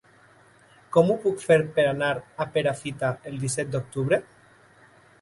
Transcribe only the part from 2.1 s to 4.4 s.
a Perafita el disset d'octubre?